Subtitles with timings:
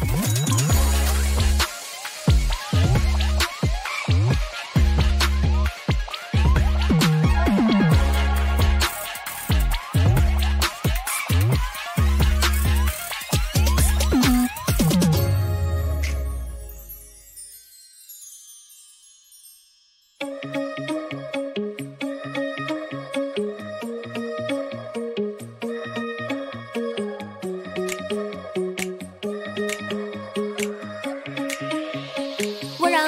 [0.00, 0.37] 我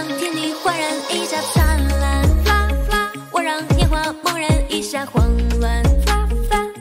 [0.01, 2.27] 让天地焕然一下灿烂，
[3.31, 5.83] 我让烟花猛然一下慌乱，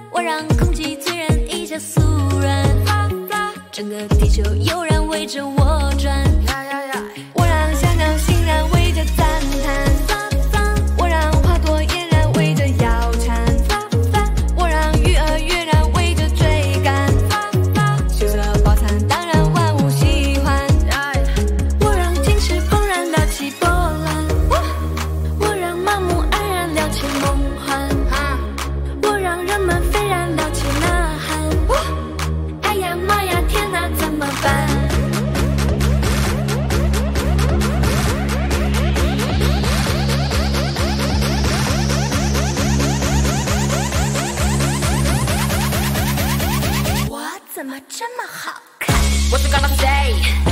[0.09, 1.99] 我让空气醉然一下酥
[2.39, 2.65] 软，
[3.73, 6.28] 整个地球悠然围着我转。
[47.99, 48.95] 这么好看
[49.29, 50.48] ？What you gonna say?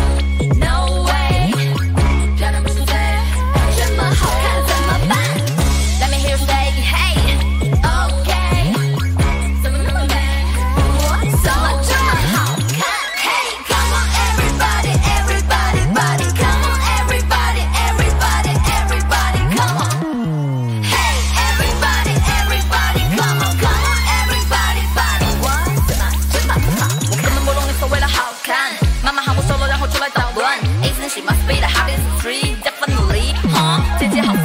[34.08, 34.38] 姐姐好飒，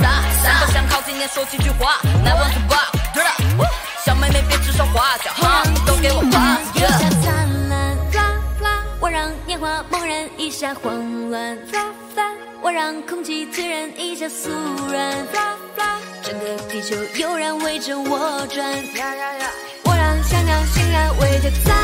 [0.42, 2.00] 三个想靠近你说几句话。
[2.24, 2.32] 来
[2.68, 3.66] buck, do it.
[4.04, 6.98] 小妹妹别指手画脚，哈，都给我放一下。
[7.22, 7.96] 灿烂，
[8.98, 11.56] 我让年华猛然一下慌乱，
[12.60, 14.50] 我让空气醉人一下酥
[14.90, 15.26] 软，
[16.22, 18.66] 整个地球悠然围着我转。
[19.84, 21.76] 我让小鸟欣然围着赞，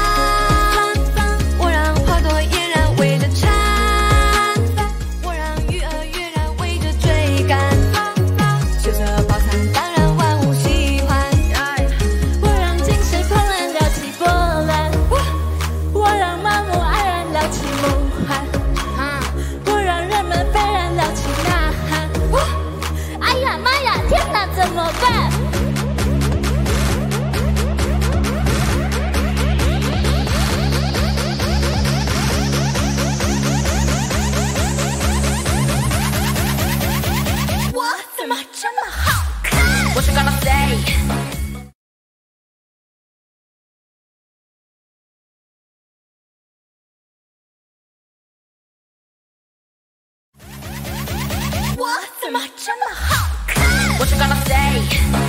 [52.28, 53.64] 怎么这么好看
[53.96, 55.27] ？What you gonna say?